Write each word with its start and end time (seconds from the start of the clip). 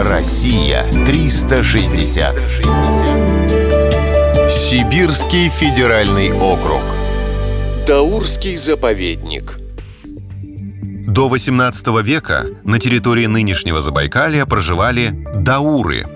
Россия 0.00 0.84
360. 1.06 2.36
Сибирский 4.48 5.48
федеральный 5.48 6.30
округ. 6.32 6.82
Даурский 7.84 8.56
заповедник. 8.56 9.58
До 11.08 11.28
18 11.28 11.88
века 12.04 12.46
на 12.62 12.78
территории 12.78 13.26
нынешнего 13.26 13.80
Забайкалья 13.80 14.46
проживали 14.46 15.26
дауры. 15.34 16.06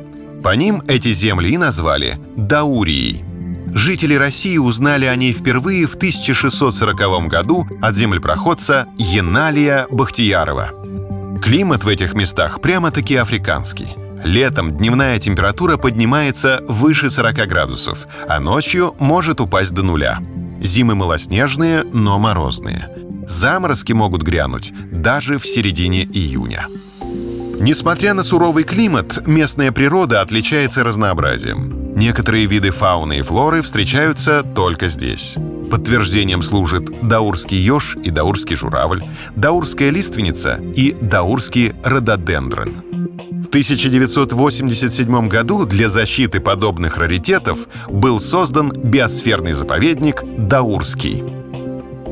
По 0.44 0.54
ним 0.54 0.80
эти 0.86 1.10
земли 1.10 1.50
и 1.50 1.58
назвали 1.58 2.20
Даурией. 2.36 3.24
Жители 3.74 4.14
России 4.14 4.58
узнали 4.58 5.06
о 5.06 5.16
ней 5.16 5.32
впервые 5.32 5.86
в 5.88 5.96
1640 5.96 7.26
году 7.26 7.66
от 7.80 7.96
землепроходца 7.96 8.86
Еналия 8.96 9.88
Бахтиярова. 9.90 10.70
Климат 11.42 11.82
в 11.82 11.88
этих 11.88 12.14
местах 12.14 12.60
прямо-таки 12.60 13.16
африканский. 13.16 13.88
Летом 14.22 14.76
дневная 14.76 15.18
температура 15.18 15.76
поднимается 15.76 16.62
выше 16.68 17.10
40 17.10 17.48
градусов, 17.48 18.06
а 18.28 18.38
ночью 18.38 18.94
может 19.00 19.40
упасть 19.40 19.74
до 19.74 19.82
нуля. 19.82 20.20
Зимы 20.60 20.94
малоснежные, 20.94 21.82
но 21.92 22.20
морозные. 22.20 22.88
Заморозки 23.26 23.92
могут 23.92 24.22
грянуть 24.22 24.72
даже 24.92 25.36
в 25.36 25.44
середине 25.44 26.04
июня. 26.04 26.68
Несмотря 27.58 28.14
на 28.14 28.22
суровый 28.22 28.62
климат, 28.62 29.26
местная 29.26 29.72
природа 29.72 30.20
отличается 30.20 30.84
разнообразием. 30.84 31.92
Некоторые 31.96 32.46
виды 32.46 32.70
фауны 32.70 33.18
и 33.18 33.22
флоры 33.22 33.62
встречаются 33.62 34.44
только 34.44 34.86
здесь. 34.86 35.36
Подтверждением 35.72 36.42
служит 36.42 37.08
даурский 37.08 37.56
еж 37.56 37.96
и 38.04 38.10
даурский 38.10 38.56
журавль, 38.56 39.08
даурская 39.36 39.88
лиственница 39.88 40.60
и 40.76 40.92
даурский 41.00 41.72
рододендрон. 41.82 42.74
В 43.42 43.48
1987 43.48 45.28
году 45.28 45.64
для 45.64 45.88
защиты 45.88 46.40
подобных 46.40 46.98
раритетов 46.98 47.68
был 47.88 48.20
создан 48.20 48.70
биосферный 48.70 49.54
заповедник 49.54 50.22
Даурский. 50.36 51.24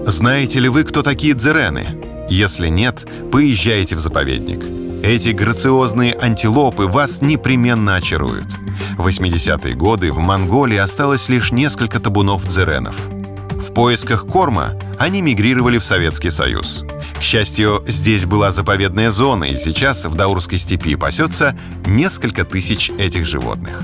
Знаете 0.06 0.60
ли 0.60 0.70
вы, 0.70 0.84
кто 0.84 1.02
такие 1.02 1.34
дзерены? 1.34 1.84
Если 2.30 2.68
нет, 2.68 3.06
поезжайте 3.30 3.94
в 3.94 3.98
заповедник. 3.98 4.64
Эти 5.04 5.30
грациозные 5.30 6.14
антилопы 6.14 6.86
вас 6.86 7.20
непременно 7.20 7.96
очаруют. 7.96 8.48
В 8.96 9.06
80-е 9.06 9.74
годы 9.74 10.12
в 10.12 10.18
Монголии 10.18 10.78
осталось 10.78 11.28
лишь 11.28 11.52
несколько 11.52 12.00
табунов 12.00 12.46
дзеренов. 12.46 13.19
В 13.60 13.74
поисках 13.74 14.26
корма 14.26 14.72
они 14.98 15.20
мигрировали 15.20 15.76
в 15.76 15.84
Советский 15.84 16.30
Союз. 16.30 16.84
К 17.18 17.22
счастью, 17.22 17.82
здесь 17.86 18.24
была 18.24 18.52
заповедная 18.52 19.10
зона, 19.10 19.44
и 19.44 19.56
сейчас 19.56 20.06
в 20.06 20.14
Даурской 20.14 20.56
степи 20.56 20.96
пасется 20.96 21.56
несколько 21.86 22.44
тысяч 22.44 22.90
этих 22.90 23.26
животных. 23.26 23.82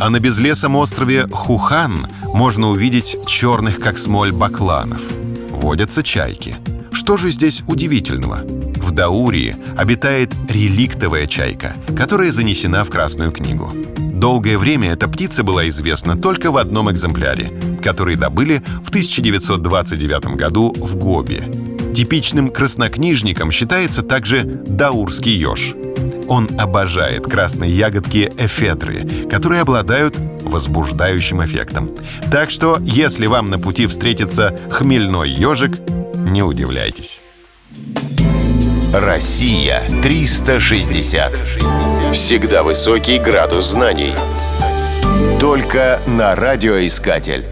А 0.00 0.08
на 0.08 0.20
безлесом 0.20 0.76
острове 0.76 1.26
Хухан 1.32 2.06
можно 2.26 2.70
увидеть 2.70 3.16
черных, 3.26 3.80
как 3.80 3.98
смоль, 3.98 4.30
бакланов. 4.30 5.02
Водятся 5.50 6.02
чайки. 6.04 6.56
Что 7.02 7.16
же 7.16 7.32
здесь 7.32 7.64
удивительного? 7.66 8.42
В 8.76 8.92
Даурии 8.92 9.56
обитает 9.76 10.36
реликтовая 10.48 11.26
чайка, 11.26 11.74
которая 11.96 12.30
занесена 12.30 12.84
в 12.84 12.90
Красную 12.90 13.32
книгу. 13.32 13.72
Долгое 13.98 14.56
время 14.56 14.92
эта 14.92 15.08
птица 15.08 15.42
была 15.42 15.68
известна 15.68 16.16
только 16.16 16.52
в 16.52 16.56
одном 16.58 16.92
экземпляре, 16.92 17.52
который 17.82 18.14
добыли 18.14 18.62
в 18.84 18.90
1929 18.90 20.36
году 20.36 20.72
в 20.78 20.94
Гобе. 20.94 21.42
Типичным 21.92 22.50
краснокнижником 22.50 23.50
считается 23.50 24.02
также 24.02 24.44
даурский 24.44 25.36
еж. 25.36 25.74
Он 26.28 26.48
обожает 26.56 27.24
красные 27.24 27.76
ягодки 27.76 28.30
эфедры, 28.38 29.26
которые 29.28 29.62
обладают 29.62 30.16
возбуждающим 30.44 31.44
эффектом. 31.44 31.90
Так 32.30 32.52
что, 32.52 32.78
если 32.80 33.26
вам 33.26 33.50
на 33.50 33.58
пути 33.58 33.88
встретится 33.88 34.56
хмельной 34.70 35.28
ежик, 35.28 35.80
не 36.24 36.42
удивляйтесь. 36.42 37.22
Россия 38.92 39.82
360. 40.02 41.32
Всегда 42.12 42.62
высокий 42.62 43.18
градус 43.18 43.70
знаний. 43.70 44.14
Только 45.40 46.00
на 46.06 46.34
радиоискатель. 46.34 47.51